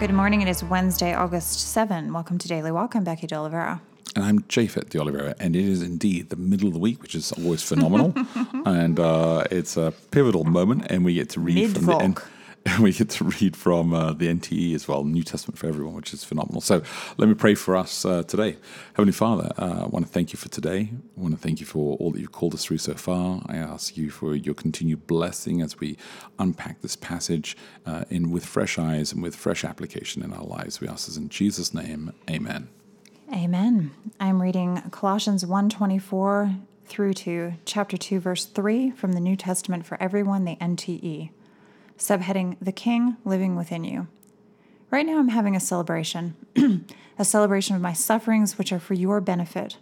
Good 0.00 0.14
morning. 0.14 0.40
It 0.40 0.48
is 0.48 0.64
Wednesday, 0.64 1.12
August 1.12 1.60
7. 1.72 2.10
Welcome 2.10 2.38
to 2.38 2.48
Daily 2.48 2.72
Walk. 2.72 2.94
I'm 2.94 3.04
Becky 3.04 3.26
De 3.26 3.34
Oliveira. 3.34 3.82
And 4.16 4.24
I'm 4.24 4.40
Japhet 4.44 4.88
de 4.88 4.98
Oliveira, 4.98 5.34
and 5.38 5.54
it 5.54 5.62
is 5.62 5.82
indeed 5.82 6.30
the 6.30 6.36
middle 6.36 6.68
of 6.68 6.72
the 6.72 6.80
week, 6.80 7.02
which 7.02 7.14
is 7.14 7.32
always 7.32 7.62
phenomenal. 7.62 8.14
and 8.64 8.98
uh, 8.98 9.44
it's 9.50 9.76
a 9.76 9.92
pivotal 10.10 10.44
moment, 10.44 10.86
and 10.88 11.04
we 11.04 11.12
get 11.12 11.28
to 11.30 11.40
read 11.40 11.74
from 11.74 11.84
the 11.84 11.96
end. 11.96 12.22
We 12.80 12.92
get 12.92 13.10
to 13.10 13.24
read 13.24 13.56
from 13.56 13.92
uh, 13.92 14.12
the 14.12 14.28
NTE 14.28 14.74
as 14.74 14.86
well, 14.86 15.04
New 15.04 15.22
Testament 15.22 15.58
for 15.58 15.66
everyone, 15.66 15.94
which 15.94 16.12
is 16.12 16.24
phenomenal. 16.24 16.60
So 16.60 16.82
let 17.16 17.28
me 17.28 17.34
pray 17.34 17.54
for 17.54 17.76
us 17.76 18.04
uh, 18.04 18.22
today. 18.22 18.56
Heavenly 18.94 19.12
Father, 19.12 19.52
uh, 19.58 19.84
I 19.84 19.86
want 19.86 20.06
to 20.06 20.12
thank 20.12 20.32
you 20.32 20.38
for 20.38 20.48
today. 20.48 20.90
I 21.16 21.20
want 21.20 21.34
to 21.34 21.40
thank 21.40 21.60
you 21.60 21.66
for 21.66 21.96
all 21.96 22.10
that 22.12 22.20
you've 22.20 22.32
called 22.32 22.54
us 22.54 22.64
through 22.64 22.78
so 22.78 22.94
far. 22.94 23.42
I 23.46 23.56
ask 23.56 23.96
you 23.96 24.10
for 24.10 24.34
your 24.34 24.54
continued 24.54 25.06
blessing 25.06 25.62
as 25.62 25.78
we 25.78 25.96
unpack 26.38 26.80
this 26.80 26.96
passage 26.96 27.56
uh, 27.86 28.04
in 28.10 28.30
with 28.30 28.44
fresh 28.44 28.78
eyes 28.78 29.12
and 29.12 29.22
with 29.22 29.36
fresh 29.36 29.64
application 29.64 30.22
in 30.22 30.32
our 30.32 30.44
lives. 30.44 30.80
We 30.80 30.88
ask 30.88 31.06
this 31.06 31.16
in 31.16 31.28
Jesus' 31.28 31.74
name. 31.74 32.12
Amen. 32.28 32.68
Amen. 33.32 33.92
I'm 34.18 34.42
reading 34.42 34.82
Colossians 34.90 35.44
1:24 35.44 36.60
through 36.86 37.14
to 37.14 37.52
chapter 37.64 37.96
2 37.96 38.18
verse 38.18 38.44
3 38.44 38.90
from 38.90 39.12
the 39.12 39.20
New 39.20 39.36
Testament 39.36 39.86
for 39.86 40.00
everyone, 40.02 40.44
the 40.44 40.56
NTE. 40.56 41.30
Subheading 42.00 42.56
The 42.62 42.72
King 42.72 43.18
Living 43.26 43.56
Within 43.56 43.84
You. 43.84 44.08
Right 44.90 45.04
now 45.04 45.18
I'm 45.18 45.28
having 45.28 45.54
a 45.54 45.60
celebration, 45.60 46.34
a 47.18 47.24
celebration 47.26 47.76
of 47.76 47.82
my 47.82 47.92
sufferings 47.92 48.56
which 48.56 48.72
are 48.72 48.80
for 48.80 48.94
your 48.94 49.20
benefit. 49.20 49.76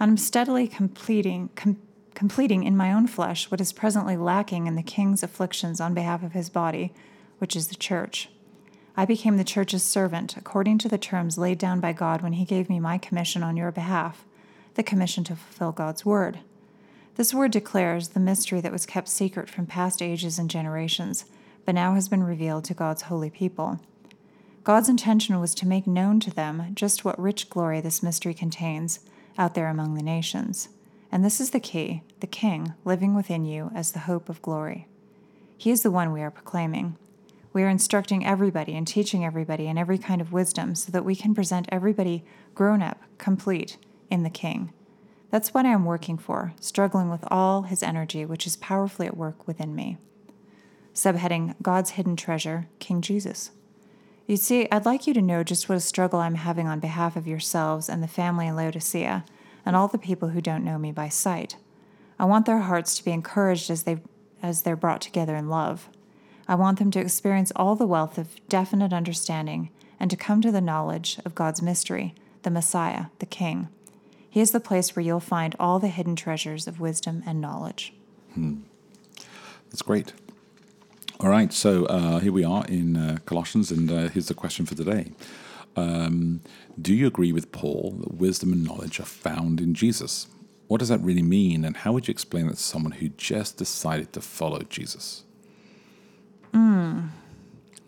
I'm 0.00 0.16
steadily 0.16 0.66
completing 0.66 1.48
com- 1.54 1.80
completing 2.12 2.64
in 2.64 2.76
my 2.76 2.92
own 2.92 3.06
flesh 3.06 3.52
what 3.52 3.60
is 3.60 3.72
presently 3.72 4.16
lacking 4.16 4.66
in 4.66 4.74
the 4.74 4.82
king's 4.82 5.22
afflictions 5.22 5.80
on 5.80 5.94
behalf 5.94 6.24
of 6.24 6.32
his 6.32 6.50
body, 6.50 6.92
which 7.38 7.54
is 7.54 7.68
the 7.68 7.76
church. 7.76 8.28
I 8.96 9.04
became 9.04 9.36
the 9.36 9.44
church's 9.44 9.84
servant 9.84 10.36
according 10.36 10.78
to 10.78 10.88
the 10.88 10.98
terms 10.98 11.38
laid 11.38 11.58
down 11.58 11.78
by 11.78 11.92
God 11.92 12.20
when 12.20 12.32
He 12.32 12.44
gave 12.44 12.68
me 12.68 12.80
my 12.80 12.98
commission 12.98 13.44
on 13.44 13.56
your 13.56 13.70
behalf, 13.70 14.24
the 14.74 14.82
commission 14.82 15.22
to 15.24 15.36
fulfill 15.36 15.70
God's 15.70 16.04
word. 16.04 16.40
This 17.14 17.32
word 17.32 17.52
declares 17.52 18.08
the 18.08 18.20
mystery 18.20 18.60
that 18.60 18.72
was 18.72 18.86
kept 18.86 19.08
secret 19.08 19.48
from 19.48 19.66
past 19.66 20.02
ages 20.02 20.36
and 20.36 20.50
generations, 20.50 21.26
but 21.64 21.74
now 21.74 21.94
has 21.94 22.08
been 22.08 22.24
revealed 22.24 22.64
to 22.64 22.74
God's 22.74 23.02
holy 23.02 23.30
people. 23.30 23.80
God's 24.64 24.88
intention 24.88 25.40
was 25.40 25.54
to 25.56 25.66
make 25.66 25.86
known 25.86 26.20
to 26.20 26.30
them 26.30 26.72
just 26.74 27.04
what 27.04 27.18
rich 27.18 27.48
glory 27.48 27.80
this 27.80 28.02
mystery 28.02 28.34
contains 28.34 29.00
out 29.38 29.54
there 29.54 29.68
among 29.68 29.94
the 29.94 30.02
nations. 30.02 30.68
And 31.10 31.24
this 31.24 31.40
is 31.40 31.50
the 31.50 31.60
key 31.60 32.02
the 32.20 32.26
King 32.26 32.74
living 32.84 33.14
within 33.14 33.44
you 33.44 33.70
as 33.74 33.92
the 33.92 34.00
hope 34.00 34.28
of 34.28 34.42
glory. 34.42 34.86
He 35.56 35.70
is 35.70 35.82
the 35.82 35.90
one 35.90 36.12
we 36.12 36.22
are 36.22 36.30
proclaiming. 36.30 36.96
We 37.52 37.62
are 37.62 37.68
instructing 37.68 38.24
everybody 38.24 38.74
and 38.76 38.86
teaching 38.86 39.24
everybody 39.24 39.66
in 39.66 39.76
every 39.76 39.98
kind 39.98 40.20
of 40.20 40.32
wisdom 40.32 40.74
so 40.74 40.92
that 40.92 41.04
we 41.04 41.16
can 41.16 41.34
present 41.34 41.68
everybody 41.70 42.24
grown 42.54 42.80
up, 42.82 43.00
complete 43.18 43.76
in 44.10 44.22
the 44.22 44.30
King. 44.30 44.72
That's 45.30 45.54
what 45.54 45.66
I 45.66 45.70
am 45.70 45.84
working 45.84 46.18
for, 46.18 46.54
struggling 46.60 47.10
with 47.10 47.24
all 47.28 47.62
his 47.62 47.82
energy, 47.82 48.24
which 48.24 48.46
is 48.46 48.56
powerfully 48.56 49.06
at 49.06 49.16
work 49.16 49.46
within 49.46 49.74
me. 49.74 49.96
Subheading 51.00 51.54
God's 51.62 51.92
Hidden 51.92 52.16
Treasure, 52.16 52.68
King 52.78 53.00
Jesus. 53.00 53.52
You 54.26 54.36
see, 54.36 54.68
I'd 54.70 54.84
like 54.84 55.06
you 55.06 55.14
to 55.14 55.22
know 55.22 55.42
just 55.42 55.66
what 55.66 55.78
a 55.78 55.80
struggle 55.80 56.18
I'm 56.18 56.34
having 56.34 56.68
on 56.68 56.78
behalf 56.78 57.16
of 57.16 57.26
yourselves 57.26 57.88
and 57.88 58.02
the 58.02 58.06
family 58.06 58.46
in 58.46 58.54
Laodicea, 58.54 59.24
and 59.64 59.74
all 59.74 59.88
the 59.88 59.96
people 59.96 60.28
who 60.28 60.42
don't 60.42 60.62
know 60.62 60.76
me 60.76 60.92
by 60.92 61.08
sight. 61.08 61.56
I 62.18 62.26
want 62.26 62.44
their 62.44 62.58
hearts 62.58 62.98
to 62.98 63.04
be 63.04 63.12
encouraged 63.12 63.70
as 63.70 63.84
they 63.84 64.02
as 64.42 64.60
they're 64.60 64.76
brought 64.76 65.00
together 65.00 65.36
in 65.36 65.48
love. 65.48 65.88
I 66.46 66.54
want 66.54 66.78
them 66.78 66.90
to 66.90 67.00
experience 67.00 67.50
all 67.56 67.76
the 67.76 67.86
wealth 67.86 68.18
of 68.18 68.36
definite 68.50 68.92
understanding 68.92 69.70
and 69.98 70.10
to 70.10 70.18
come 70.18 70.42
to 70.42 70.52
the 70.52 70.60
knowledge 70.60 71.18
of 71.24 71.34
God's 71.34 71.62
mystery, 71.62 72.14
the 72.42 72.50
Messiah, 72.50 73.06
the 73.20 73.26
King. 73.26 73.68
He 74.28 74.42
is 74.42 74.50
the 74.50 74.60
place 74.60 74.94
where 74.94 75.02
you'll 75.02 75.20
find 75.20 75.56
all 75.58 75.78
the 75.78 75.88
hidden 75.88 76.14
treasures 76.14 76.66
of 76.66 76.78
wisdom 76.78 77.22
and 77.24 77.40
knowledge. 77.40 77.94
Hmm. 78.34 78.56
That's 79.70 79.80
great. 79.80 80.12
All 81.22 81.28
right, 81.28 81.52
so 81.52 81.84
uh, 81.84 82.18
here 82.20 82.32
we 82.32 82.44
are 82.44 82.64
in 82.64 82.96
uh, 82.96 83.18
Colossians, 83.26 83.70
and 83.70 83.92
uh, 83.92 84.08
here's 84.08 84.28
the 84.28 84.34
question 84.34 84.64
for 84.64 84.74
today. 84.74 85.12
Um, 85.76 86.40
do 86.80 86.94
you 86.94 87.06
agree 87.06 87.30
with 87.30 87.52
Paul 87.52 87.96
that 88.00 88.14
wisdom 88.14 88.54
and 88.54 88.64
knowledge 88.64 88.98
are 89.00 89.04
found 89.04 89.60
in 89.60 89.74
Jesus? 89.74 90.28
What 90.68 90.78
does 90.78 90.88
that 90.88 91.00
really 91.02 91.22
mean, 91.22 91.66
and 91.66 91.76
how 91.76 91.92
would 91.92 92.08
you 92.08 92.12
explain 92.12 92.46
it 92.46 92.52
to 92.52 92.56
someone 92.56 92.92
who 92.92 93.10
just 93.10 93.58
decided 93.58 94.14
to 94.14 94.22
follow 94.22 94.62
Jesus? 94.62 95.24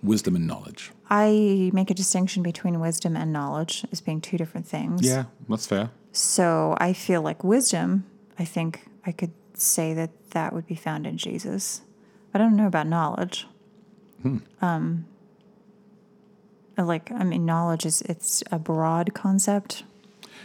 Wisdom 0.02 0.36
and 0.36 0.46
knowledge. 0.46 0.90
I 1.08 1.70
make 1.72 1.90
a 1.90 1.94
distinction 1.94 2.42
between 2.42 2.80
wisdom 2.80 3.16
and 3.16 3.32
knowledge 3.32 3.86
as 3.90 4.02
being 4.02 4.20
two 4.20 4.36
different 4.36 4.66
things. 4.66 5.06
Yeah, 5.06 5.24
that's 5.48 5.66
fair. 5.66 5.90
So 6.12 6.76
I 6.78 6.92
feel 6.92 7.22
like 7.22 7.42
wisdom, 7.42 8.04
I 8.38 8.44
think 8.44 8.84
I 9.06 9.12
could 9.12 9.32
say 9.54 9.94
that 9.94 10.10
that 10.32 10.52
would 10.52 10.66
be 10.66 10.74
found 10.74 11.06
in 11.06 11.16
Jesus. 11.16 11.80
I 12.34 12.38
don't 12.38 12.56
know 12.56 12.66
about 12.66 12.86
knowledge. 12.86 13.46
Um, 14.60 15.06
like, 16.78 17.10
I 17.12 17.24
mean, 17.24 17.44
knowledge 17.44 17.84
is, 17.84 18.02
it's 18.02 18.42
a 18.52 18.58
broad 18.58 19.14
concept. 19.14 19.82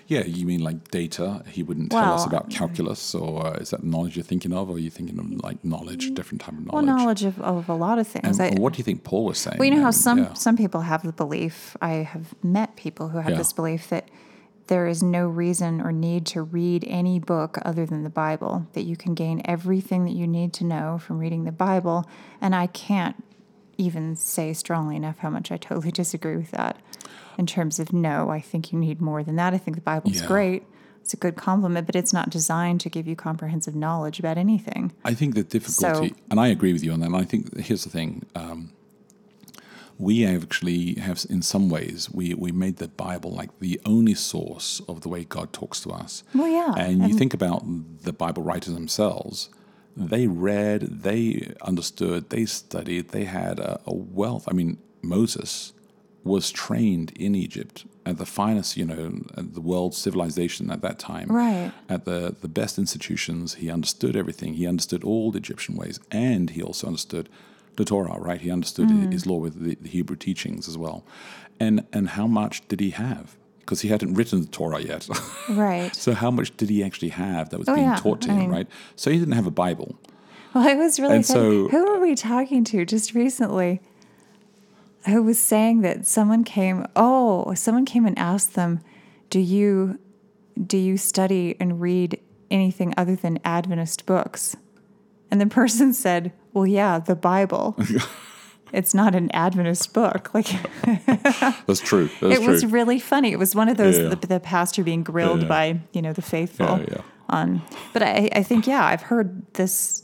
Yeah, 0.07 0.23
you 0.23 0.45
mean 0.45 0.61
like 0.61 0.89
data? 0.89 1.43
He 1.49 1.63
wouldn't 1.63 1.91
tell 1.91 2.13
us 2.13 2.25
about 2.25 2.49
calculus, 2.49 3.13
or 3.13 3.45
uh, 3.45 3.51
is 3.53 3.71
that 3.71 3.83
knowledge 3.83 4.15
you're 4.15 4.23
thinking 4.23 4.53
of, 4.53 4.69
or 4.69 4.77
are 4.77 4.79
you 4.79 4.89
thinking 4.89 5.19
of 5.19 5.29
like 5.43 5.63
knowledge, 5.65 6.13
different 6.13 6.41
type 6.41 6.53
of 6.53 6.65
knowledge? 6.65 6.73
Well, 6.73 6.97
knowledge? 6.97 7.23
of, 7.25 7.41
of 7.41 7.67
a 7.67 7.73
lot 7.75 7.99
of 7.99 8.07
things. 8.07 8.39
And 8.39 8.57
I, 8.57 8.61
what 8.61 8.73
do 8.73 8.77
you 8.77 8.83
think 8.85 9.03
Paul 9.03 9.25
was 9.25 9.37
saying? 9.37 9.57
Well, 9.59 9.67
you 9.67 9.75
know 9.75 9.81
how 9.81 9.91
some 9.91 10.19
yeah. 10.19 10.33
some 10.33 10.55
people 10.55 10.81
have 10.81 11.03
the 11.03 11.11
belief. 11.11 11.75
I 11.81 11.89
have 12.13 12.33
met 12.41 12.77
people 12.77 13.09
who 13.09 13.17
have 13.17 13.31
Yeah. 13.31 13.37
this 13.37 13.51
belief 13.51 13.89
that 13.89 14.07
there 14.67 14.87
is 14.87 15.01
no 15.01 15.27
reason 15.27 15.81
or 15.81 15.91
need 15.91 16.25
to 16.27 16.41
read 16.41 16.83
any 16.87 17.19
book 17.19 17.57
other 17.63 17.85
than 17.85 18.03
the 18.03 18.09
Bible. 18.09 18.67
That 18.73 18.83
you 18.83 18.95
can 18.95 19.13
gain 19.13 19.41
everything 19.45 20.05
that 20.05 20.11
you 20.13 20.27
need 20.27 20.53
to 20.53 20.63
know 20.63 20.97
from 20.97 21.19
reading 21.19 21.43
the 21.45 21.51
Bible, 21.51 22.05
and 22.41 22.53
I 22.55 22.67
can't 22.67 23.23
even 23.77 24.15
say 24.15 24.53
strongly 24.53 24.95
enough 24.95 25.19
how 25.19 25.29
much 25.29 25.51
I 25.51 25.57
totally 25.57 25.91
disagree 26.03 26.37
with 26.37 26.51
that. 26.51 26.77
In 27.37 27.45
terms 27.45 27.79
of 27.79 27.93
no, 27.93 28.29
I 28.29 28.39
think 28.41 28.71
you 28.71 28.79
need 28.79 28.99
more 28.99 29.23
than 29.23 29.35
that. 29.35 29.53
I 29.53 29.57
think 29.57 29.75
the 29.77 29.81
Bible's 29.81 30.19
Yeah. 30.21 30.27
great. 30.27 30.63
It's 31.01 31.13
a 31.13 31.17
good 31.17 31.37
complement, 31.37 31.85
but 31.85 31.95
it's 31.95 32.11
not 32.11 32.29
designed 32.29 32.81
to 32.81 32.89
give 32.89 33.07
you 33.07 33.15
comprehensive 33.15 33.75
knowledge 33.75 34.19
about 34.19 34.37
anything. 34.37 34.91
I 35.05 35.13
think 35.13 35.35
the 35.35 35.43
difficulty, 35.43 36.15
and 36.29 36.37
I 36.37 36.47
agree 36.47 36.73
with 36.73 36.83
you 36.83 36.91
on 36.91 36.99
that. 36.99 37.05
And 37.05 37.15
I 37.15 37.23
think 37.23 37.57
here's 37.59 37.85
the 37.85 37.89
thing: 37.89 38.23
um, 38.35 38.71
we 39.99 40.25
actually 40.25 40.95
have, 40.95 41.25
in 41.29 41.41
some 41.41 41.69
ways, 41.69 42.09
we 42.11 42.33
we 42.33 42.51
made 42.51 42.77
the 42.77 42.87
Bible 42.87 43.31
like 43.31 43.49
the 43.59 43.79
only 43.85 44.13
source 44.13 44.81
of 44.87 45.01
the 45.01 45.09
way 45.09 45.23
God 45.23 45.51
talks 45.53 45.79
to 45.81 45.89
us. 45.91 46.23
Well, 46.33 46.47
yeah, 46.47 46.73
And 46.77 47.07
you 47.07 47.15
think 47.17 47.33
about 47.33 47.63
the 48.03 48.13
Bible 48.13 48.43
writers 48.43 48.73
themselves; 48.73 49.49
they 49.95 50.27
read, 50.27 50.81
they 51.03 51.53
understood, 51.61 52.29
they 52.29 52.45
studied, 52.45 53.09
they 53.09 53.25
had 53.25 53.59
a, 53.59 53.79
a 53.85 53.93
wealth. 53.93 54.45
I 54.47 54.53
mean, 54.53 54.77
Moses 55.01 55.73
was 56.23 56.51
trained 56.51 57.11
in 57.17 57.33
Egypt 57.35 57.85
at 58.05 58.17
the 58.17 58.25
finest, 58.25 58.75
you 58.77 58.85
know, 58.85 59.11
the 59.37 59.61
world 59.61 59.95
civilization 59.95 60.69
at 60.71 60.81
that 60.81 60.99
time 60.99 61.27
Right. 61.29 61.71
at 61.89 62.03
the, 62.05 62.35
the 62.41 62.47
best 62.49 62.77
institutions. 62.77 63.55
He 63.55 63.69
understood 63.71 64.15
everything. 64.15 64.53
He 64.55 64.67
understood 64.67 65.03
all 65.03 65.31
the 65.31 65.37
Egyptian 65.39 65.75
ways, 65.75 65.99
and 66.11 66.49
he 66.51 66.61
also 66.61 66.87
understood 66.87 67.29
the 67.77 67.85
Torah. 67.85 68.19
Right? 68.19 68.41
He 68.41 68.51
understood 68.51 68.89
mm-hmm. 68.89 69.11
his 69.11 69.25
law 69.25 69.37
with 69.37 69.63
the, 69.63 69.75
the 69.81 69.89
Hebrew 69.89 70.17
teachings 70.17 70.67
as 70.67 70.77
well. 70.77 71.05
And 71.59 71.85
and 71.93 72.09
how 72.09 72.27
much 72.27 72.67
did 72.67 72.79
he 72.81 72.89
have? 72.91 73.37
Because 73.59 73.81
he 73.81 73.89
hadn't 73.89 74.13
written 74.13 74.41
the 74.41 74.47
Torah 74.47 74.79
yet. 74.81 75.07
Right. 75.49 75.95
so 75.95 76.13
how 76.13 76.29
much 76.31 76.55
did 76.57 76.69
he 76.69 76.83
actually 76.83 77.09
have 77.09 77.49
that 77.49 77.59
was 77.59 77.69
Oh, 77.69 77.75
being 77.75 77.87
yeah. 77.87 77.95
taught 77.95 78.21
to 78.21 78.29
I 78.31 78.33
him? 78.33 78.39
mean- 78.39 78.49
right? 78.51 78.67
So 78.95 79.11
he 79.11 79.17
didn't 79.17 79.33
have 79.33 79.47
a 79.47 79.51
Bible. 79.51 79.95
Well, 80.53 80.67
I 80.67 80.73
was 80.75 80.99
really 80.99 81.15
And 81.15 81.25
so- 81.25 81.67
Who 81.69 81.85
were 81.85 81.99
we 81.99 82.15
talking 82.15 82.63
to 82.65 82.85
just 82.85 83.13
recently? 83.13 83.81
Who 85.05 85.23
was 85.23 85.39
saying 85.39 85.81
that 85.81 86.05
someone 86.07 86.43
came? 86.43 86.85
Oh, 86.95 87.53
someone 87.53 87.85
came 87.85 88.05
and 88.05 88.17
asked 88.19 88.55
them, 88.55 88.81
"Do 89.29 89.39
you 89.39 89.99
do 90.65 90.77
you 90.77 90.97
study 90.97 91.55
and 91.59 91.79
read 91.79 92.19
anything 92.51 92.93
other 92.97 93.15
than 93.15 93.39
Adventist 93.45 94.05
books?" 94.05 94.55
And 95.31 95.41
the 95.41 95.47
person 95.47 95.93
said, 95.93 96.31
"Well, 96.53 96.65
yeah, 96.67 96.99
the 96.99 97.15
Bible." 97.15 97.75
it's 98.73 98.93
not 98.93 99.15
an 99.15 99.29
Adventist 99.33 99.93
book. 99.93 100.31
Like 100.33 100.47
That's 101.65 101.79
true. 101.79 102.09
That's 102.21 102.35
it 102.37 102.43
true. 102.43 102.47
was 102.47 102.65
really 102.65 102.99
funny. 102.99 103.31
It 103.31 103.39
was 103.39 103.55
one 103.55 103.69
of 103.69 103.77
those 103.77 103.97
Yeah. 103.97 104.09
the, 104.09 104.27
the 104.27 104.39
pastor 104.39 104.83
being 104.83 105.03
grilled 105.03 105.43
Yeah. 105.43 105.47
by 105.47 105.79
you 105.93 106.01
know 106.01 106.13
the 106.13 106.21
faithful 106.21 106.65
Yeah, 106.79 106.85
yeah. 106.91 107.01
on. 107.29 107.61
But 107.93 108.03
I, 108.03 108.29
I 108.33 108.43
think 108.43 108.67
yeah, 108.67 108.85
I've 108.85 109.03
heard 109.03 109.43
this 109.53 110.03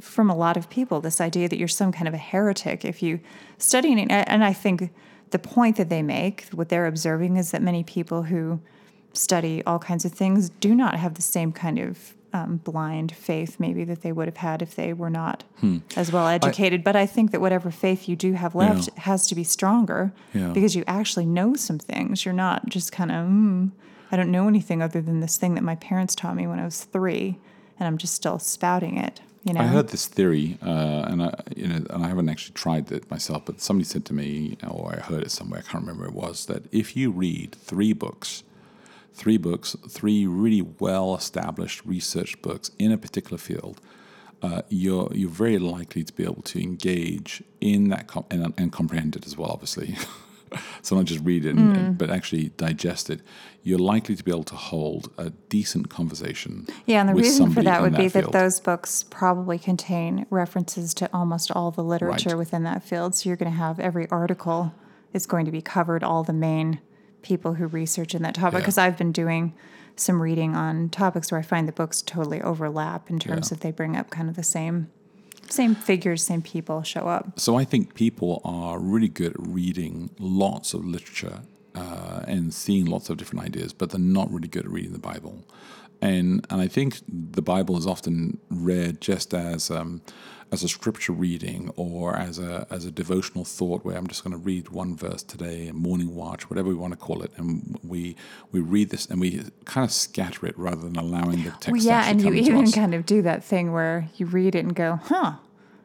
from 0.00 0.28
a 0.30 0.34
lot 0.36 0.56
of 0.56 0.68
people. 0.70 1.00
This 1.00 1.20
idea 1.20 1.48
that 1.48 1.58
you're 1.58 1.68
some 1.68 1.92
kind 1.92 2.08
of 2.08 2.14
a 2.14 2.18
heretic 2.18 2.84
if 2.84 3.02
you 3.02 3.20
studying 3.58 3.98
it, 3.98 4.10
and 4.28 4.44
I 4.44 4.52
think 4.52 4.90
the 5.30 5.38
point 5.38 5.76
that 5.76 5.88
they 5.88 6.02
make, 6.02 6.46
what 6.52 6.68
they're 6.68 6.86
observing, 6.86 7.36
is 7.36 7.50
that 7.50 7.62
many 7.62 7.82
people 7.84 8.22
who 8.24 8.60
study 9.12 9.62
all 9.64 9.78
kinds 9.78 10.04
of 10.04 10.12
things 10.12 10.50
do 10.50 10.74
not 10.74 10.94
have 10.96 11.14
the 11.14 11.22
same 11.22 11.52
kind 11.52 11.78
of 11.78 12.14
um, 12.34 12.56
blind 12.64 13.12
faith 13.14 13.56
maybe 13.60 13.84
that 13.84 14.02
they 14.02 14.10
would 14.12 14.26
have 14.26 14.36
had 14.38 14.60
if 14.60 14.74
they 14.74 14.92
were 14.92 15.08
not 15.08 15.44
Hmm. 15.60 15.78
as 15.96 16.10
well 16.12 16.26
educated. 16.28 16.82
but 16.84 16.96
I 16.96 17.06
think 17.06 17.30
that 17.30 17.40
whatever 17.40 17.70
faith 17.70 18.08
you 18.08 18.16
do 18.16 18.32
have 18.32 18.54
left 18.56 18.90
has 18.98 19.26
to 19.28 19.34
be 19.36 19.44
stronger 19.44 20.12
Yeah. 20.34 20.52
because 20.52 20.74
you 20.74 20.82
actually 20.88 21.26
know 21.26 21.54
some 21.54 21.78
things. 21.78 22.24
You're 22.24 22.34
not 22.34 22.68
just 22.68 22.90
kind 22.92 23.10
of, 23.12 23.26
mm, 23.28 23.70
I 24.10 24.16
don't 24.16 24.30
know 24.32 24.48
anything 24.48 24.82
other 24.82 25.00
than 25.00 25.20
this 25.20 25.36
thing 25.36 25.54
that 25.54 25.62
my 25.64 25.76
parents 25.76 26.14
taught 26.16 26.34
me 26.36 26.46
when 26.48 26.58
I 26.58 26.64
was 26.64 26.82
three, 26.84 27.38
and 27.78 27.86
I'm 27.86 27.98
just 27.98 28.14
still 28.14 28.38
spouting 28.40 28.98
it. 28.98 29.20
You 29.44 29.52
know, 29.54 29.60
I 29.60 29.66
heard 29.66 29.88
this 29.88 30.06
theory, 30.06 30.58
uh, 30.62 31.04
and 31.10 31.22
I, 31.22 31.34
you 31.54 31.68
know, 31.68 31.76
and 31.90 32.04
I 32.04 32.08
haven't 32.08 32.28
actually 32.30 32.54
tried 32.54 32.90
it 32.90 33.08
myself, 33.10 33.44
but 33.44 33.60
somebody 33.60 33.84
said 33.84 34.04
to 34.06 34.14
me, 34.14 34.56
or 34.68 34.94
I 34.96 35.00
heard 35.00 35.22
it 35.22 35.30
somewhere, 35.30 35.60
I 35.60 35.70
can't 35.70 35.82
remember 35.86 36.06
it 36.06 36.14
was, 36.14 36.46
that 36.46 36.62
if 36.72 36.96
you 36.96 37.10
read 37.12 37.54
three 37.54 37.92
books, 37.92 38.42
three 39.14 39.36
books, 39.38 39.76
three 39.88 40.26
really 40.26 40.62
well-established 40.62 41.84
research 41.86 42.40
books 42.42 42.70
in 42.78 42.92
a 42.92 42.98
particular 42.98 43.38
field, 43.38 43.80
uh, 44.42 44.62
you're 44.68 45.08
you're 45.14 45.30
very 45.30 45.58
likely 45.58 46.04
to 46.04 46.12
be 46.12 46.24
able 46.24 46.42
to 46.42 46.60
engage 46.62 47.42
in 47.60 47.88
that 47.88 48.06
com- 48.08 48.26
and, 48.30 48.52
and 48.58 48.72
comprehend 48.72 49.16
it 49.16 49.24
as 49.26 49.36
well, 49.38 49.50
obviously. 49.50 49.96
so 50.82 50.96
not 50.96 51.06
just 51.06 51.24
read 51.24 51.44
it, 51.46 51.56
and, 51.56 51.76
and- 51.76 51.98
but 51.98 52.10
actually 52.10 52.50
digest 52.56 53.08
it. 53.10 53.20
You're 53.62 53.78
likely 53.78 54.14
to 54.14 54.22
be 54.22 54.30
able 54.30 54.44
to 54.44 54.56
hold 54.56 55.10
a 55.16 55.30
decent 55.48 55.88
conversation. 55.88 56.66
Yeah, 56.84 57.00
and 57.00 57.08
the 57.08 57.14
reason 57.14 57.50
for 57.52 57.62
that 57.62 57.80
would 57.80 57.96
be 57.96 58.08
that 58.08 58.32
those 58.32 58.60
books 58.60 59.04
probably 59.08 59.58
contain 59.58 60.26
references 60.28 60.92
to 60.94 61.08
almost 61.14 61.50
all 61.50 61.70
the 61.70 61.82
literature 61.84 62.30
Right. 62.30 62.38
within 62.38 62.64
that 62.64 62.82
field. 62.82 63.14
So 63.14 63.28
you're 63.30 63.38
going 63.38 63.50
to 63.50 63.56
have 63.56 63.80
every 63.80 64.06
article 64.10 64.74
is 65.14 65.24
going 65.24 65.46
to 65.46 65.52
be 65.52 65.62
covered, 65.62 66.04
all 66.04 66.24
the 66.24 66.34
main 66.34 66.80
people 67.24 67.54
who 67.54 67.66
research 67.66 68.14
in 68.14 68.22
that 68.22 68.36
topic. 68.36 68.52
Yeah. 68.52 68.58
Because 68.60 68.78
I've 68.78 68.96
been 68.96 69.10
doing 69.10 69.52
some 69.96 70.22
reading 70.22 70.54
on 70.54 70.88
topics 70.90 71.32
where 71.32 71.40
I 71.40 71.42
find 71.42 71.66
the 71.66 71.72
books 71.72 72.02
totally 72.02 72.40
overlap 72.42 73.10
in 73.10 73.18
terms 73.18 73.50
Yeah. 73.50 73.54
of 73.56 73.60
they 73.60 73.72
bring 73.72 73.96
up 73.96 74.10
kind 74.10 74.28
of 74.28 74.36
the 74.36 74.42
same 74.44 74.88
same 75.50 75.74
figures, 75.74 76.22
same 76.24 76.40
people 76.40 76.82
show 76.82 77.06
up. 77.06 77.38
So 77.38 77.56
I 77.56 77.64
think 77.64 77.94
people 77.94 78.40
are 78.46 78.78
really 78.78 79.08
good 79.08 79.32
at 79.32 79.46
reading 79.46 80.08
lots 80.18 80.72
of 80.72 80.86
literature 80.86 81.42
uh, 81.74 82.22
and 82.26 82.54
seeing 82.54 82.86
lots 82.86 83.10
of 83.10 83.16
different 83.16 83.44
ideas, 83.44 83.72
but 83.72 83.90
they're 83.90 84.00
not 84.00 84.32
really 84.32 84.48
good 84.48 84.64
at 84.64 84.70
reading 84.70 84.92
the 84.92 84.98
Bible. 84.98 85.44
And 86.00 86.46
and 86.50 86.60
I 86.60 86.68
think 86.68 86.98
the 87.08 87.42
Bible 87.42 87.76
is 87.78 87.86
often 87.86 88.38
read 88.50 89.00
just 89.00 89.32
as 89.32 89.70
um, 89.70 90.02
as 90.52 90.62
a 90.62 90.68
scripture 90.68 91.12
reading 91.12 91.70
or 91.76 92.16
as 92.16 92.38
a 92.38 92.66
as 92.70 92.84
a 92.84 92.90
devotional 92.90 93.44
thought, 93.44 93.84
where 93.84 93.96
I'm 93.96 94.06
just 94.06 94.22
going 94.22 94.32
to 94.32 94.38
read 94.38 94.68
one 94.68 94.96
verse 94.96 95.22
today, 95.22 95.68
a 95.68 95.72
morning 95.72 96.14
watch, 96.14 96.50
whatever 96.50 96.68
we 96.68 96.74
want 96.74 96.92
to 96.92 96.98
call 96.98 97.22
it, 97.22 97.32
and 97.36 97.78
we 97.82 98.16
we 98.52 98.60
read 98.60 98.90
this 98.90 99.06
and 99.06 99.20
we 99.20 99.44
kind 99.64 99.84
of 99.84 99.92
scatter 99.92 100.46
it 100.46 100.58
rather 100.58 100.82
than 100.82 100.96
allowing 100.96 101.44
the 101.44 101.50
text. 101.50 101.70
Well, 101.70 101.80
yeah, 101.80 102.08
and 102.08 102.20
you 102.20 102.34
even 102.34 102.64
us. 102.64 102.74
kind 102.74 102.94
of 102.94 103.06
do 103.06 103.22
that 103.22 103.42
thing 103.42 103.72
where 103.72 104.08
you 104.16 104.26
read 104.26 104.54
it 104.54 104.64
and 104.64 104.74
go, 104.74 105.00
huh, 105.04 105.34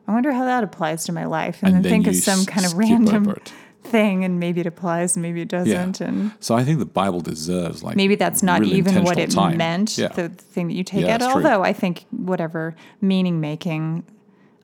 I 0.08 0.12
wonder 0.12 0.32
how 0.32 0.46
that 0.46 0.64
applies 0.64 1.06
to 1.06 1.12
my 1.12 1.26
life. 1.26 1.60
And, 1.62 1.76
And 1.76 1.86
then, 1.86 1.92
then 1.92 2.04
think 2.04 2.08
of 2.08 2.16
some 2.16 2.46
kind 2.46 2.66
of 2.66 2.74
random. 2.74 3.36
Thing 3.84 4.24
and 4.26 4.40
maybe 4.40 4.62
it 4.62 4.68
applies 4.68 5.16
and 5.16 5.24
maybe 5.24 5.42
it 5.42 5.48
doesn't. 5.48 6.02
And 6.02 6.32
So 6.40 6.56
I 6.56 6.64
think 6.64 6.80
the 6.80 6.86
Bible 6.86 7.22
deserves 7.22 7.82
like 7.84 7.96
maybe 7.96 8.16
that's 8.16 8.44
not 8.44 8.60
really 8.62 8.76
even 8.76 9.04
what 9.04 9.18
it 9.18 9.32
time. 9.32 9.58
meant, 9.58 9.98
Yeah. 9.98 10.10
the 10.10 10.30
thing 10.30 10.68
that 10.68 10.74
you 10.74 10.84
take 10.84 11.06
Yeah, 11.06 11.16
out. 11.16 11.22
it's 11.22 11.32
true. 11.32 11.44
Although 11.44 11.64
I 11.64 11.74
think 11.74 12.06
whatever 12.12 12.76
meaning 13.02 13.40
making, 13.40 14.04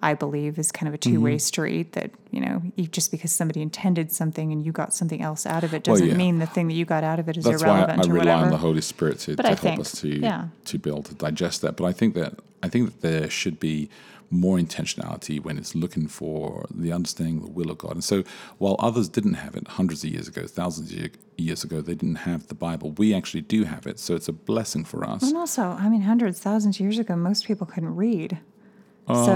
I 0.04 0.14
believe, 0.14 0.60
is 0.60 0.72
kind 0.72 0.88
of 0.88 0.94
a 0.94 0.98
two 0.98 1.12
Mm-hmm. 1.14 1.24
way 1.24 1.38
street 1.40 1.94
that, 1.94 2.12
you 2.30 2.42
know, 2.42 2.62
you, 2.76 2.86
just 2.88 3.10
because 3.10 3.32
somebody 3.32 3.62
intended 3.62 4.12
something 4.12 4.52
and 4.52 4.64
you 4.66 4.72
got 4.72 4.94
something 4.94 5.22
else 5.22 5.46
out 5.46 5.64
of 5.64 5.74
it 5.74 5.84
doesn't 5.84 6.08
yeah. 6.08 6.14
mean 6.16 6.40
the 6.40 6.46
thing 6.46 6.68
that 6.68 6.74
you 6.76 6.86
got 6.86 7.04
out 7.04 7.18
of 7.20 7.28
it 7.30 7.38
is 7.38 7.46
That's 7.46 7.64
why 7.64 7.70
irrelevant 7.80 8.00
I 8.02 8.04
or 8.04 8.14
rely 8.14 8.26
whatever. 8.26 8.44
on 8.46 8.52
the 8.52 8.58
Holy 8.58 8.82
Spirit 8.82 9.20
to, 9.20 9.36
to 9.38 9.42
help 9.44 9.60
think, 9.60 9.80
us 9.80 9.94
to 10.02 10.10
yeah. 10.10 10.48
to 10.66 10.78
be 10.78 10.90
able 10.90 11.04
to 11.04 11.16
digest 11.16 11.62
that. 11.62 11.78
But 11.78 11.86
I 11.86 11.94
think 11.94 12.14
that 12.16 12.34
I 12.66 12.70
think 12.70 12.84
that 12.90 13.02
there 13.02 13.30
should 13.30 13.60
be 13.60 13.90
more 14.32 14.58
intentionality 14.58 15.38
when 15.46 15.56
it's 15.58 15.76
looking 15.76 16.08
for 16.08 16.66
the 16.84 16.92
understanding 16.92 17.38
of 17.38 17.44
the 17.48 17.52
will 17.52 17.70
of 17.70 17.78
God. 17.78 17.94
And 17.94 18.04
so 18.04 18.24
while 18.58 18.76
others 18.80 19.08
didn't 19.18 19.36
have 19.36 19.56
it 19.56 19.68
hundreds 19.80 20.04
of 20.04 20.10
years 20.10 20.28
ago, 20.28 20.42
thousands 20.48 20.92
of 20.92 21.12
years 21.38 21.64
ago, 21.64 21.80
they 21.82 21.94
didn't 21.96 22.22
have 22.32 22.48
the 22.48 22.56
Bible. 22.56 22.92
We 23.04 23.14
actually 23.14 23.42
do 23.42 23.60
have 23.66 23.86
it. 23.86 24.00
So 24.00 24.16
it's 24.16 24.28
a 24.28 24.34
blessing 24.34 24.84
for 24.84 25.00
us. 25.08 25.22
And 25.24 25.38
also, 25.38 25.64
I 25.64 25.90
mean, 25.90 26.02
hundreds, 26.02 26.40
thousands 26.40 26.78
of 26.78 26.82
years 26.82 26.98
ago, 26.98 27.16
most 27.16 27.46
people 27.46 27.68
couldn't 27.68 27.96
read. 27.96 28.40
so 29.08 29.34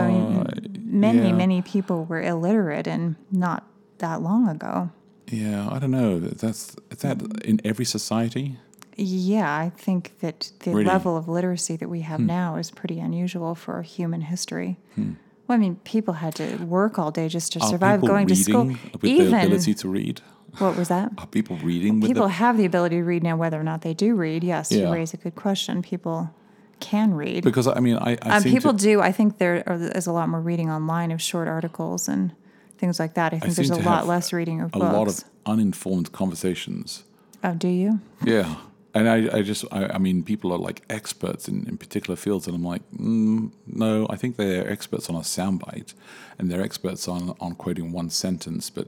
many, 0.91 1.23
Uh, 1.23 1.27
yeah. 1.29 1.31
many 1.43 1.61
people 1.61 2.05
were 2.05 2.23
illiterate, 2.23 2.87
and 2.87 3.15
not 3.31 3.59
that 3.99 4.17
long 4.23 4.47
ago. 4.49 4.89
Yeah, 5.31 5.69
I 5.69 5.77
don't 5.77 5.91
know. 5.91 6.19
That's 6.19 6.75
that 6.89 7.21
in 7.45 7.61
every 7.63 7.85
society? 7.85 8.57
Yeah, 9.01 9.49
I 9.55 9.69
think 9.77 10.19
that 10.19 10.51
the 10.59 10.71
Really? 10.71 10.83
level 10.85 11.15
of 11.15 11.27
literacy 11.29 11.75
that 11.77 11.89
we 11.89 11.99
Hmm. 12.01 12.05
have 12.11 12.19
now 12.19 12.55
is 12.57 12.69
pretty 12.71 12.99
unusual 12.99 13.55
for 13.55 13.81
human 13.81 14.21
history. 14.21 14.77
Well, 14.97 15.55
I 15.55 15.57
mean, 15.57 15.77
people 15.83 16.15
had 16.15 16.35
to 16.35 16.57
work 16.65 16.99
all 16.99 17.11
day 17.11 17.27
just 17.29 17.53
to 17.53 17.59
Are 17.59 17.67
survive 17.69 18.01
going 18.01 18.27
to 18.27 18.35
school. 18.35 18.65
with 18.65 19.01
the 19.01 19.09
Even 19.09 19.33
ability 19.33 19.73
to 19.75 19.87
read? 19.89 20.21
what 20.57 20.75
was 20.77 20.87
that? 20.89 21.11
Are 21.17 21.27
people 21.27 21.57
reading 21.63 21.99
with 22.01 22.09
People 22.09 22.27
the 22.27 22.33
have 22.33 22.57
the 22.57 22.65
ability 22.65 22.97
to 22.97 23.03
read 23.03 23.23
now. 23.23 23.37
Whether 23.37 23.59
or 23.59 23.63
not 23.63 23.81
they 23.81 23.93
do 23.93 24.15
read, 24.15 24.43
yes, 24.43 24.71
Yeah. 24.71 24.87
you 24.87 24.93
raise 24.93 25.13
a 25.13 25.17
good 25.17 25.35
question. 25.35 25.81
People 25.81 26.31
can 26.79 27.13
read. 27.13 27.43
because 27.43 27.67
I 27.67 27.79
mean 27.79 27.97
I, 27.97 28.17
I 28.21 28.37
Um, 28.37 28.43
people 28.43 28.73
to, 28.73 28.77
do. 28.83 29.01
I 29.01 29.11
think 29.11 29.37
there 29.37 29.63
is 29.95 30.07
a 30.07 30.11
lot 30.11 30.27
more 30.29 30.41
reading 30.41 30.69
online 30.69 31.11
of 31.11 31.21
short 31.21 31.47
articles 31.47 32.07
and 32.09 32.31
things 32.77 32.99
like 32.99 33.13
that. 33.15 33.33
I 33.33 33.39
think 33.39 33.55
there's 33.55 33.69
a 33.69 33.75
lot 33.75 34.07
less 34.07 34.31
reading 34.33 34.61
of 34.61 34.73
a 34.75 34.79
books. 34.79 34.93
lot 34.93 35.07
of 35.07 35.23
uninformed 35.45 36.11
conversations. 36.11 37.03
oh, 37.43 37.53
do 37.53 37.67
you? 37.67 37.99
Yeah. 38.25 38.55
And 38.93 39.07
I, 39.07 39.37
I 39.37 39.41
just, 39.43 39.65
I, 39.71 39.85
I 39.85 39.97
mean, 39.99 40.23
people 40.23 40.51
are 40.51 40.57
like 40.57 40.81
experts 40.89 41.47
in, 41.47 41.67
in 41.67 41.77
particular 41.77 42.15
fields, 42.15 42.47
and 42.47 42.55
I'm 42.55 42.63
like, 42.63 42.81
mm, 42.91 43.51
no, 43.67 44.07
I 44.09 44.15
think 44.15 44.37
they're 44.37 44.69
experts 44.69 45.09
on 45.09 45.15
a 45.15 45.19
soundbite, 45.19 45.93
and 46.37 46.49
they're 46.49 46.61
experts 46.61 47.07
on, 47.07 47.35
on 47.39 47.53
quoting 47.55 47.91
one 47.91 48.09
sentence, 48.09 48.69
but 48.69 48.87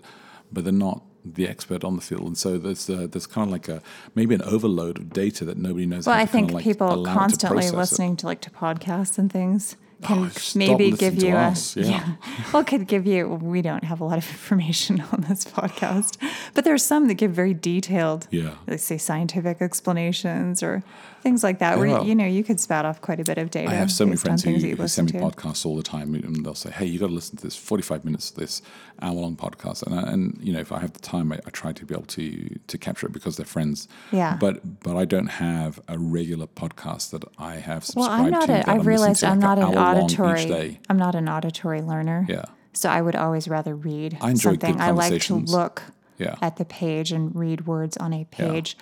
but 0.53 0.65
they're 0.65 0.73
not 0.73 1.03
the 1.23 1.47
expert 1.47 1.83
on 1.83 1.95
the 1.95 2.01
field, 2.01 2.23
and 2.23 2.37
so 2.37 2.57
there's 2.57 2.89
uh, 2.89 3.07
there's 3.09 3.27
kind 3.27 3.47
of 3.47 3.51
like 3.51 3.67
a 3.67 3.81
maybe 4.15 4.33
an 4.33 4.41
overload 4.41 4.97
of 4.97 5.13
data 5.13 5.45
that 5.45 5.57
nobody 5.57 5.85
knows. 5.85 6.07
Well, 6.07 6.17
I 6.17 6.25
think 6.25 6.51
like 6.51 6.63
people 6.63 7.03
it 7.03 7.07
to 7.07 7.13
constantly 7.13 7.65
it. 7.65 7.73
listening 7.73 8.15
to 8.17 8.25
like 8.25 8.41
to 8.41 8.49
podcasts 8.49 9.19
and 9.19 9.31
things 9.31 9.75
can 10.01 10.17
Oh, 10.25 10.31
maybe 10.55 10.91
give 10.91 11.21
you 11.21 11.35
a 11.35 11.49
us, 11.51 11.75
yeah. 11.75 12.13
Well, 12.53 12.63
could 12.63 12.87
give 12.87 13.05
you. 13.05 13.27
We 13.27 13.61
don't 13.61 13.83
have 13.83 14.01
a 14.01 14.03
lot 14.05 14.17
of 14.17 14.29
information 14.31 15.01
on 15.11 15.25
this 15.29 15.45
podcast, 15.45 16.17
but 16.53 16.63
there 16.63 16.73
are 16.73 16.77
some 16.77 17.07
that 17.07 17.15
give 17.15 17.31
very 17.31 17.53
detailed, 17.53 18.27
Yeah. 18.31 18.55
let's 18.67 18.83
say 18.83 18.97
scientific 18.97 19.61
explanations 19.61 20.63
or 20.63 20.83
things 21.21 21.43
like 21.43 21.59
that. 21.59 21.71
Yeah. 21.77 21.77
Where 21.77 22.01
you 22.03 22.15
know 22.15 22.25
you 22.25 22.43
could 22.43 22.59
spout 22.59 22.85
off 22.85 23.01
quite 23.01 23.19
a 23.19 23.23
bit 23.23 23.37
of 23.37 23.51
data. 23.51 23.69
I 23.69 23.75
have 23.75 23.91
so 23.91 24.05
many 24.05 24.17
friends 24.17 24.43
who, 24.43 24.51
things 24.51 24.63
that 24.63 24.69
you 24.69 24.75
who 24.75 24.87
send 24.87 25.13
me 25.13 25.19
to. 25.19 25.25
podcasts 25.25 25.65
all 25.65 25.75
the 25.75 25.83
time, 25.83 26.15
and 26.15 26.45
they'll 26.45 26.55
say, 26.55 26.71
"Hey, 26.71 26.85
you 26.85 26.99
got 26.99 27.07
to 27.07 27.13
listen 27.13 27.37
to 27.37 27.43
this 27.43 27.55
45 27.55 28.03
minutes 28.05 28.29
of 28.31 28.37
this 28.37 28.61
hour-long 29.01 29.35
podcast." 29.35 29.83
And, 29.83 29.99
I, 29.99 30.11
and 30.11 30.37
you 30.41 30.51
know, 30.53 30.59
if 30.59 30.71
I 30.71 30.79
have 30.79 30.93
the 30.93 30.99
time, 30.99 31.31
I, 31.31 31.39
I 31.45 31.49
try 31.51 31.71
to 31.73 31.85
be 31.85 31.93
able 31.93 32.05
to 32.07 32.59
to 32.67 32.77
capture 32.77 33.05
it 33.07 33.13
because 33.13 33.37
they're 33.37 33.45
friends. 33.45 33.87
Yeah. 34.11 34.37
But 34.39 34.81
but 34.81 34.95
I 34.97 35.05
don't 35.05 35.27
have 35.27 35.79
a 35.87 35.97
regular 35.99 36.47
podcast 36.47 37.11
that 37.11 37.23
I 37.37 37.55
have 37.55 37.85
Well, 37.95 38.09
I'm 38.09 38.31
not. 38.31 38.47
to. 38.47 38.67
A, 38.69 38.73
I 38.73 38.75
realized 38.77 39.23
I'm 39.23 39.39
not 39.39 39.57
an 39.59 39.75
hour-long 39.91 40.09
each 40.09 40.19
auditory. 40.19 40.45
day. 40.45 40.79
I'm 40.89 40.97
not 40.97 41.15
an 41.15 41.27
auditory 41.29 41.81
learner. 41.81 42.25
Yeah. 42.29 42.45
So 42.73 42.89
I 42.89 43.01
would 43.01 43.15
always 43.15 43.47
rather 43.47 43.75
read 43.75 44.17
I 44.21 44.31
enjoy 44.31 44.51
something. 44.51 44.73
good 44.73 44.81
I 44.81 44.91
like 44.91 45.21
to 45.23 45.35
look 45.35 45.83
Yeah. 46.17 46.35
at 46.41 46.57
the 46.57 46.65
page 46.65 47.11
and 47.11 47.35
read 47.35 47.67
words 47.67 47.97
on 47.97 48.13
a 48.13 48.25
page. 48.25 48.77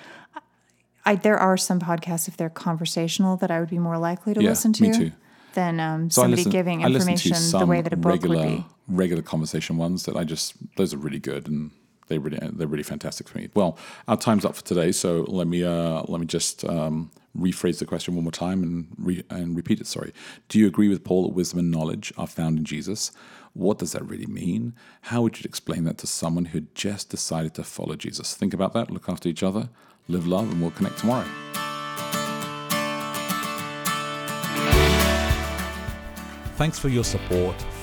I, 1.06 1.16
there 1.16 1.38
are 1.38 1.58
some 1.58 1.80
podcasts, 1.80 2.28
if 2.28 2.38
they're 2.38 2.50
conversational, 2.50 3.38
that 3.38 3.50
I 3.50 3.60
would 3.60 3.70
be 3.70 3.80
more 3.80 3.98
likely 3.98 4.34
to 4.34 4.42
Yeah, 4.44 4.50
listen 4.50 4.74
to 4.74 4.84
me 4.84 4.92
too. 4.94 5.12
than 5.56 5.80
um, 5.80 6.10
So 6.12 6.22
somebody 6.22 6.42
listen, 6.42 6.52
giving 6.52 6.82
information 6.82 7.36
the 7.58 7.66
way 7.66 7.82
that 7.82 7.94
a 7.94 7.98
book 7.98 8.12
regular, 8.12 8.36
would 8.38 8.58
be. 8.58 8.66
regular 8.88 9.24
conversation 9.24 9.78
ones 9.78 10.04
that 10.04 10.16
I 10.16 10.24
just 10.24 10.54
those 10.78 10.94
are 10.94 10.98
really 10.98 11.20
good 11.20 11.48
and 11.48 11.72
they 12.10 12.18
really 12.18 12.40
they're 12.42 12.68
really 12.68 12.84
fantastic 12.84 13.30
for 13.30 13.38
me. 13.38 13.50
Well, 13.54 13.78
our 14.08 14.18
time's 14.18 14.44
up 14.44 14.56
for 14.56 14.64
today, 14.64 14.92
so 14.92 15.26
let 15.28 15.48
me 15.48 15.64
uh, 15.64 16.04
let 16.08 16.20
me 16.20 16.26
just 16.26 16.66
um, 16.66 17.12
rephrase 17.38 17.80
the 17.80 17.86
question 17.86 18.16
one 18.16 18.26
more 18.26 18.32
time 18.32 18.62
and 18.64 18.88
re- 18.98 19.24
and 19.30 19.56
repeat 19.56 19.80
it. 19.80 19.88
Sorry. 19.88 20.12
Do 20.50 20.60
you 20.60 20.68
agree 20.68 20.90
with 20.90 21.04
Paul 21.04 21.24
that 21.24 21.34
wisdom 21.34 21.60
and 21.60 21.72
knowledge 21.72 22.12
are 22.18 22.28
found 22.28 22.58
in 22.58 22.66
Jesus? 22.66 23.12
What 23.54 23.78
does 23.80 23.94
that 23.94 24.08
really 24.08 24.28
mean? 24.28 24.74
How 25.02 25.22
would 25.22 25.40
you 25.40 25.48
explain 25.48 25.84
that 25.86 25.98
to 26.00 26.08
someone 26.08 26.46
who 26.46 26.62
just 26.76 27.10
decided 27.10 27.54
to 27.56 27.64
follow 27.64 27.96
Jesus? 27.96 28.36
Think 28.36 28.54
about 28.54 28.74
that. 28.74 28.92
Look 28.92 29.10
after 29.10 29.30
each 29.30 29.44
other. 29.44 29.70
Live 30.08 30.28
love, 30.28 30.52
and 30.52 30.62
we'll 30.62 30.72
connect 30.72 31.00
tomorrow. 31.00 31.28
Thanks 36.56 36.78
for 36.78 36.90
your 36.90 37.06
support 37.06 37.56